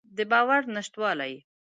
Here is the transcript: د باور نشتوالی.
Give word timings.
د 0.17 0.19
باور 0.31 0.61
نشتوالی. 0.75 1.33